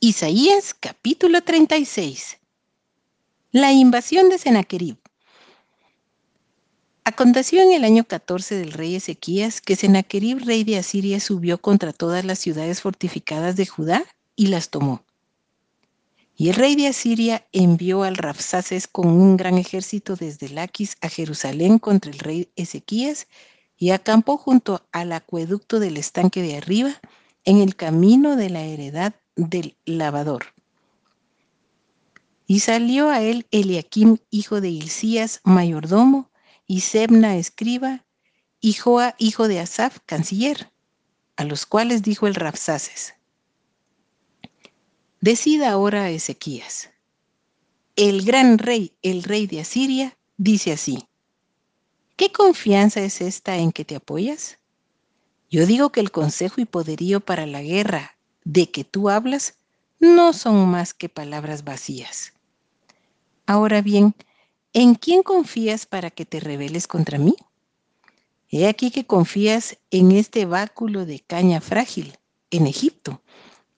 Isaías 0.00 0.74
capítulo 0.78 1.42
36. 1.42 2.38
La 3.50 3.72
invasión 3.72 4.28
de 4.28 4.38
Sennacherib. 4.38 4.96
Aconteció 7.02 7.62
en 7.62 7.72
el 7.72 7.82
año 7.82 8.04
14 8.04 8.54
del 8.54 8.70
rey 8.70 8.94
Ezequías 8.94 9.60
que 9.60 9.74
Sennacherib, 9.74 10.44
rey 10.44 10.62
de 10.62 10.78
Asiria, 10.78 11.18
subió 11.18 11.58
contra 11.60 11.92
todas 11.92 12.24
las 12.24 12.38
ciudades 12.38 12.80
fortificadas 12.80 13.56
de 13.56 13.66
Judá 13.66 14.04
y 14.36 14.46
las 14.46 14.70
tomó. 14.70 15.02
Y 16.36 16.50
el 16.50 16.54
rey 16.54 16.76
de 16.76 16.86
Asiria 16.86 17.44
envió 17.50 18.04
al 18.04 18.16
Rapsaces 18.16 18.86
con 18.86 19.08
un 19.08 19.36
gran 19.36 19.58
ejército 19.58 20.14
desde 20.14 20.48
Laquis 20.48 20.96
a 21.00 21.08
Jerusalén 21.08 21.80
contra 21.80 22.12
el 22.12 22.20
rey 22.20 22.48
Ezequías 22.54 23.26
y 23.76 23.90
acampó 23.90 24.36
junto 24.36 24.86
al 24.92 25.10
acueducto 25.10 25.80
del 25.80 25.96
estanque 25.96 26.40
de 26.40 26.56
arriba 26.56 27.00
en 27.44 27.56
el 27.56 27.74
camino 27.74 28.36
de 28.36 28.50
la 28.50 28.62
heredad 28.62 29.16
del 29.38 29.76
lavador. 29.84 30.46
Y 32.46 32.60
salió 32.60 33.08
a 33.08 33.22
él 33.22 33.46
Eliakim, 33.50 34.18
hijo 34.30 34.60
de 34.60 34.68
Hilcías, 34.68 35.40
mayordomo, 35.44 36.30
y 36.66 36.80
Sebna, 36.80 37.36
escriba, 37.36 38.04
y 38.60 38.74
Joa, 38.74 39.14
hijo 39.18 39.48
de 39.48 39.60
Asaf, 39.60 39.98
canciller, 40.04 40.70
a 41.36 41.44
los 41.44 41.66
cuales 41.66 42.02
dijo 42.02 42.26
el 42.26 42.34
Rapsaces, 42.34 43.14
Decida 45.20 45.70
ahora 45.70 46.04
a 46.04 46.10
Ezequías. 46.10 46.90
El 47.96 48.24
gran 48.24 48.58
rey, 48.58 48.92
el 49.02 49.24
rey 49.24 49.46
de 49.46 49.60
Asiria, 49.60 50.16
dice 50.36 50.72
así, 50.72 51.08
¿qué 52.16 52.30
confianza 52.30 53.00
es 53.00 53.20
esta 53.20 53.56
en 53.56 53.72
que 53.72 53.84
te 53.84 53.96
apoyas? 53.96 54.58
Yo 55.50 55.66
digo 55.66 55.90
que 55.90 56.00
el 56.00 56.12
consejo 56.12 56.60
y 56.60 56.66
poderío 56.66 57.20
para 57.20 57.46
la 57.46 57.62
guerra 57.62 58.17
de 58.48 58.70
que 58.70 58.82
tú 58.82 59.10
hablas 59.10 59.58
no 60.00 60.32
son 60.32 60.70
más 60.70 60.94
que 60.94 61.10
palabras 61.10 61.64
vacías. 61.64 62.32
Ahora 63.44 63.82
bien, 63.82 64.14
¿en 64.72 64.94
quién 64.94 65.22
confías 65.22 65.84
para 65.84 66.10
que 66.10 66.24
te 66.24 66.40
rebeles 66.40 66.86
contra 66.86 67.18
mí? 67.18 67.36
He 68.48 68.66
aquí 68.66 68.90
que 68.90 69.04
confías 69.04 69.76
en 69.90 70.12
este 70.12 70.46
báculo 70.46 71.04
de 71.04 71.20
caña 71.20 71.60
frágil, 71.60 72.16
en 72.50 72.66
Egipto, 72.66 73.20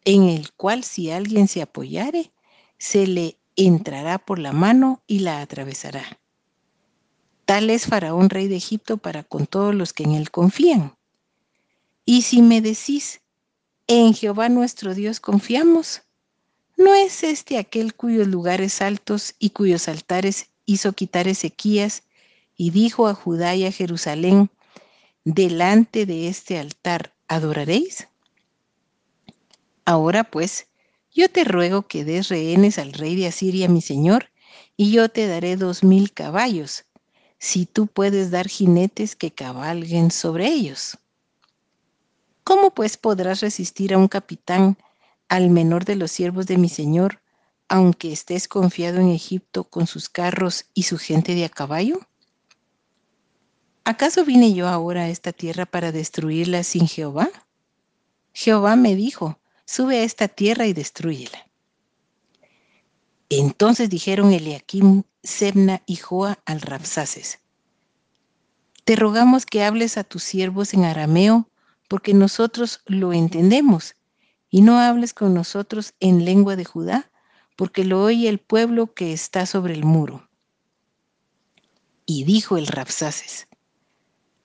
en 0.05 0.29
el 0.29 0.53
cual 0.53 0.85
si 0.85 1.11
alguien 1.11 1.49
se 1.49 1.63
apoyare, 1.63 2.31
se 2.79 3.09
le 3.09 3.39
entrará 3.57 4.19
por 4.19 4.39
la 4.39 4.53
mano 4.53 5.03
y 5.09 5.19
la 5.19 5.41
atravesará. 5.41 6.21
Tal 7.45 7.71
es 7.71 7.87
Faraón, 7.87 8.31
rey 8.31 8.47
de 8.47 8.57
Egipto, 8.57 8.99
para 8.99 9.25
con 9.25 9.49
todos 9.49 9.75
los 9.75 9.93
que 9.93 10.05
en 10.05 10.13
él 10.13 10.31
confían. 10.31 10.97
Y 12.05 12.23
si 12.23 12.41
me 12.41 12.61
decís, 12.61 13.21
en 13.91 14.15
Jehová 14.15 14.49
nuestro 14.49 14.95
Dios 14.95 15.19
confiamos. 15.19 16.03
¿No 16.77 16.95
es 16.95 17.25
este 17.25 17.59
aquel 17.59 17.93
cuyos 17.95 18.29
lugares 18.29 18.81
altos 18.83 19.35
y 19.41 19.51
cuyos 19.51 19.89
altares 19.89 20.51
hizo 20.65 20.93
quitar 20.93 21.27
Ezequías 21.27 22.05
y 22.57 22.71
dijo 22.71 23.09
a 23.09 23.15
Judá 23.15 23.57
y 23.57 23.67
a 23.67 23.73
Jerusalén, 23.73 24.49
delante 25.25 26.07
de 26.07 26.29
este 26.29 26.57
altar 26.57 27.17
adoraréis? 27.27 28.07
Ahora 29.85 30.23
pues, 30.23 30.69
yo 31.13 31.29
te 31.29 31.43
ruego 31.43 31.83
que 31.89 32.05
des 32.05 32.29
rehenes 32.29 32.79
al 32.79 32.93
rey 32.93 33.17
de 33.17 33.27
Asiria, 33.27 33.69
mi 33.69 33.81
señor, 33.81 34.31
y 34.77 34.93
yo 34.93 35.09
te 35.09 35.27
daré 35.27 35.57
dos 35.57 35.83
mil 35.83 36.13
caballos, 36.13 36.85
si 37.41 37.67
tú 37.67 37.89
puedes 37.89 38.31
dar 38.31 38.47
jinetes 38.47 39.17
que 39.17 39.33
cabalguen 39.33 40.13
sobre 40.13 40.47
ellos. 40.47 40.97
¿Cómo 42.45 42.73
pues 42.73 42.97
podrás 42.97 43.41
resistir 43.41 43.95
a 43.95 43.99
un 43.99 44.09
capitán, 44.09 44.77
al 45.29 45.51
menor 45.51 45.85
de 45.85 45.97
los 45.97 46.11
siervos 46.11 46.47
de 46.47 46.59
mi 46.59 46.69
señor, 46.69 47.21
aunque 47.69 48.13
estés 48.13 48.49
confiado 48.49 49.01
en 49.01 49.11
Egipto 49.11 49.65
con 49.65 49.87
sus 49.87 50.09
carros 50.09 50.67
y 50.75 50.85
su 50.85 50.99
gente 50.99 51.35
de 51.35 51.45
a 51.45 51.49
caballo? 51.49 52.01
¿Acaso 53.85 54.25
vine 54.25 54.53
yo 54.53 54.69
ahora 54.69 55.03
a 55.03 55.09
esta 55.09 55.33
tierra 55.33 55.67
para 55.67 55.93
destruirla 55.93 56.65
sin 56.65 56.87
Jehová? 56.87 57.31
Jehová 58.33 58.77
me 58.77 58.95
dijo, 58.95 59.39
sube 59.65 59.99
a 59.99 60.03
esta 60.03 60.29
tierra 60.29 60.67
y 60.67 60.73
destruyela. 60.73 61.47
Entonces 63.29 63.89
dijeron 63.89 64.33
Eliakim, 64.33 65.05
Sebna 65.23 65.83
y 65.87 65.97
Joa 65.97 66.39
al 66.45 66.61
Rapsaces, 66.61 67.39
te 68.85 68.97
rogamos 68.97 69.47
que 69.47 69.63
hables 69.63 69.97
a 69.97 70.05
tus 70.05 70.25
siervos 70.25 70.75
en 70.75 70.85
arameo 70.85 71.49
porque 71.91 72.15
nosotros 72.15 72.83
lo 72.87 73.13
entendemos, 73.13 73.97
y 74.49 74.61
no 74.63 74.79
hables 74.79 75.13
con 75.13 75.35
nosotros 75.35 75.95
en 75.99 76.25
lengua 76.25 76.55
de 76.55 76.65
Judá, 76.65 77.11
porque 77.57 77.85
lo 77.85 78.05
oye 78.05 78.29
el 78.29 78.39
pueblo 78.39 78.95
que 78.95 79.13
está 79.13 79.45
sobre 79.45 79.75
el 79.75 79.85
muro. 79.85 80.29
Y 82.07 82.23
dijo 82.23 82.57
el 82.57 82.69
Rapsaces, 82.69 83.49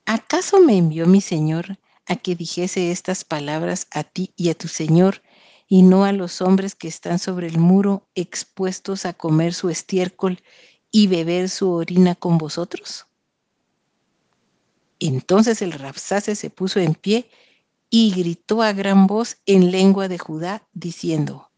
¿acaso 0.08 0.60
me 0.60 0.76
envió 0.76 1.06
mi 1.06 1.22
señor 1.22 1.78
a 2.08 2.16
que 2.16 2.36
dijese 2.36 2.90
estas 2.90 3.24
palabras 3.24 3.86
a 3.92 4.04
ti 4.04 4.34
y 4.36 4.50
a 4.50 4.56
tu 4.56 4.68
señor, 4.68 5.22
y 5.68 5.84
no 5.84 6.04
a 6.04 6.14
los 6.14 6.42
hombres 6.42 6.74
que 6.74 6.88
están 6.88 7.20
sobre 7.20 7.46
el 7.46 7.60
muro 7.60 8.10
expuestos 8.16 9.06
a 9.06 9.14
comer 9.14 9.54
su 9.54 9.70
estiércol 9.70 10.42
y 10.90 11.06
beber 11.06 11.50
su 11.50 11.70
orina 11.70 12.16
con 12.16 12.40
vosotros? 12.40 13.06
Entonces 15.00 15.62
el 15.62 15.74
Rapsace 15.74 16.36
se 16.36 16.50
puso 16.50 16.80
en 16.80 16.94
pie 16.94 17.30
y 17.90 18.12
gritó 18.12 18.62
a 18.62 18.74
gran 18.74 19.08
voz 19.08 19.38
en 19.46 19.72
lengua 19.72 20.08
de 20.08 20.18
Judá, 20.18 20.68
diciendo, 20.74 21.50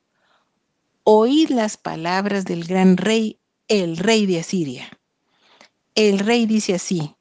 Oíd 1.04 1.50
las 1.50 1.78
palabras 1.78 2.46
del 2.46 2.66
gran 2.66 2.98
rey, 2.98 3.40
el 3.68 3.98
rey 3.98 4.26
de 4.26 4.40
Asiria. 4.40 4.90
El 5.96 6.20
rey 6.20 6.46
dice 6.46 6.76
así, 6.76 7.16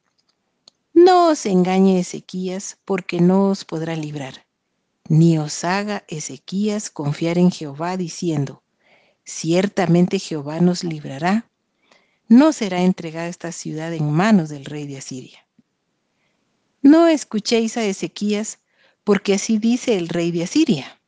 No 0.93 1.29
os 1.29 1.45
engañe 1.45 1.99
Ezequías, 1.99 2.77
porque 2.83 3.21
no 3.21 3.49
os 3.49 3.63
podrá 3.63 3.95
librar, 3.95 4.45
ni 5.07 5.37
os 5.37 5.63
haga 5.63 6.03
Ezequías 6.07 6.89
confiar 6.89 7.37
en 7.37 7.49
Jehová, 7.49 7.95
diciendo, 7.95 8.61
Ciertamente 9.23 10.19
Jehová 10.19 10.59
nos 10.59 10.83
librará, 10.83 11.49
no 12.27 12.51
será 12.51 12.81
entregada 12.81 13.27
esta 13.27 13.51
ciudad 13.51 13.93
en 13.93 14.11
manos 14.11 14.49
del 14.49 14.65
rey 14.65 14.85
de 14.85 14.97
Asiria. 14.97 15.46
No 16.87 17.09
escuchéis 17.09 17.75
a 17.75 17.83
Ezequías, 17.83 18.59
porque 19.03 19.33
así 19.33 19.57
dice 19.57 19.97
el 19.97 20.07
rey 20.07 20.31
de 20.31 20.43
Asiria. 20.43 21.01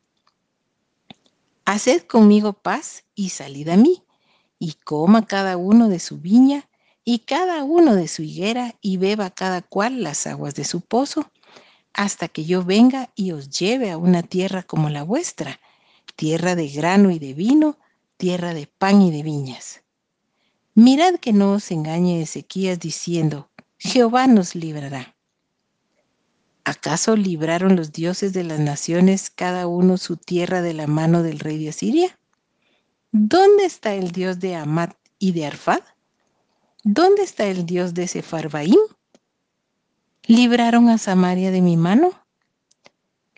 Haced 1.63 2.01
conmigo 2.01 2.51
paz 2.51 3.05
y 3.15 3.29
salid 3.29 3.69
a 3.69 3.77
mí, 3.77 4.03
y 4.59 4.73
coma 4.73 5.25
cada 5.25 5.55
uno 5.55 5.87
de 5.87 5.99
su 5.99 6.17
viña 6.17 6.67
y 7.05 7.19
cada 7.19 7.63
uno 7.63 7.95
de 7.95 8.09
su 8.09 8.23
higuera, 8.23 8.75
y 8.81 8.97
beba 8.97 9.29
cada 9.29 9.61
cual 9.61 10.03
las 10.03 10.27
aguas 10.27 10.53
de 10.53 10.65
su 10.65 10.81
pozo, 10.81 11.31
hasta 11.93 12.27
que 12.27 12.43
yo 12.43 12.65
venga 12.65 13.09
y 13.15 13.31
os 13.31 13.49
lleve 13.49 13.89
a 13.89 13.97
una 13.97 14.21
tierra 14.21 14.63
como 14.63 14.89
la 14.89 15.03
vuestra, 15.03 15.61
tierra 16.17 16.55
de 16.55 16.67
grano 16.67 17.09
y 17.09 17.19
de 17.19 17.33
vino, 17.33 17.77
tierra 18.17 18.53
de 18.53 18.67
pan 18.67 19.01
y 19.01 19.11
de 19.11 19.23
viñas. 19.23 19.81
Mirad 20.75 21.21
que 21.21 21.31
no 21.31 21.53
os 21.53 21.71
engañe 21.71 22.21
Ezequías 22.21 22.81
diciendo, 22.81 23.49
Jehová 23.77 24.27
nos 24.27 24.55
librará. 24.55 25.15
¿Acaso 26.69 27.15
libraron 27.15 27.75
los 27.75 27.93
dioses 27.93 28.31
de 28.31 28.43
las 28.43 28.59
naciones 28.59 29.31
cada 29.31 29.65
uno 29.65 29.97
su 29.97 30.17
tierra 30.17 30.61
de 30.61 30.75
la 30.75 30.85
mano 30.85 31.23
del 31.23 31.39
rey 31.39 31.57
de 31.57 31.69
Asiria? 31.69 32.19
¿Dónde 33.11 33.65
está 33.65 33.95
el 33.95 34.11
dios 34.11 34.39
de 34.39 34.53
Amat 34.53 34.95
y 35.17 35.31
de 35.31 35.47
Arfad? 35.47 35.81
¿Dónde 36.83 37.23
está 37.23 37.47
el 37.47 37.65
dios 37.65 37.95
de 37.95 38.07
Sefarbaim? 38.07 38.77
¿Libraron 40.27 40.89
a 40.89 40.99
Samaria 40.99 41.49
de 41.49 41.61
mi 41.61 41.75
mano? 41.75 42.11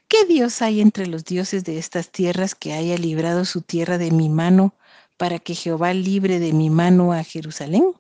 ¿Qué 0.10 0.26
dios 0.26 0.62
hay 0.62 0.82
entre 0.82 1.08
los 1.08 1.24
dioses 1.24 1.64
de 1.64 1.78
estas 1.78 2.12
tierras 2.12 2.54
que 2.54 2.74
haya 2.74 2.98
librado 2.98 3.46
su 3.46 3.62
tierra 3.62 3.98
de 3.98 4.12
mi 4.12 4.28
mano 4.28 4.76
para 5.16 5.40
que 5.40 5.56
Jehová 5.56 5.94
libre 5.94 6.40
de 6.40 6.52
mi 6.52 6.70
mano 6.70 7.14
a 7.14 7.24
Jerusalén? 7.24 7.94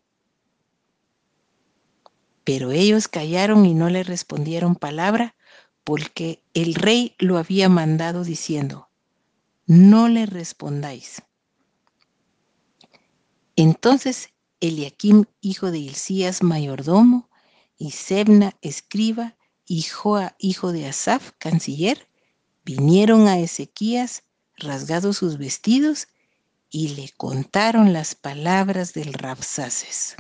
Pero 2.44 2.72
ellos 2.72 3.08
callaron 3.08 3.66
y 3.66 3.74
no 3.74 3.90
le 3.90 4.04
respondieron 4.04 4.76
palabra, 4.76 5.36
porque 5.84 6.44
el 6.54 6.76
rey 6.76 7.16
lo 7.20 7.38
había 7.38 7.70
mandado 7.70 8.24
diciendo, 8.24 8.90
no 9.66 10.08
le 10.08 10.26
respondáis. 10.26 11.24
Entonces 13.56 14.30
Eliakim, 14.62 15.26
hijo 15.42 15.72
de 15.72 15.80
Hilcías, 15.80 16.44
mayordomo, 16.44 17.30
y 17.78 17.92
Sebna, 17.92 18.56
escriba, 18.62 19.36
y 19.66 19.82
Joa, 19.82 20.36
hijo 20.38 20.72
de 20.72 20.88
Asaf, 20.88 21.32
canciller, 21.40 22.08
vinieron 22.64 23.28
a 23.28 23.40
Ezequías, 23.40 24.24
rasgados 24.56 25.18
sus 25.18 25.40
vestidos, 25.40 26.08
y 26.70 26.90
le 26.90 27.10
contaron 27.18 27.92
las 27.92 28.14
palabras 28.14 28.94
del 28.94 29.14
Rapsaces. 29.14 30.16